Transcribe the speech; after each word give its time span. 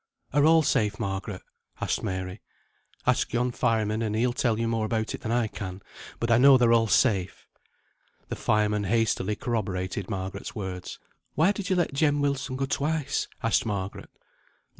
Are 0.33 0.47
all 0.47 0.63
safe, 0.63 0.99
Margaret?" 0.99 1.43
asked 1.79 2.01
Mary. 2.01 2.41
"Ask 3.05 3.33
yon 3.33 3.51
fireman, 3.51 4.01
and 4.01 4.15
he'll 4.15 4.33
tell 4.33 4.59
you 4.59 4.67
more 4.67 4.83
about 4.87 5.13
it 5.13 5.21
than 5.21 5.31
I 5.31 5.45
can. 5.47 5.79
But 6.19 6.31
I 6.31 6.39
know 6.39 6.57
they're 6.57 6.73
all 6.73 6.87
safe." 6.87 7.45
The 8.29 8.35
fireman 8.35 8.85
hastily 8.85 9.35
corroborated 9.35 10.09
Margaret's 10.09 10.55
words. 10.55 10.97
"Why 11.35 11.51
did 11.51 11.69
you 11.69 11.75
let 11.75 11.93
Jem 11.93 12.19
Wilson 12.19 12.55
go 12.55 12.65
twice?" 12.65 13.27
asked 13.43 13.63
Margaret. 13.63 14.09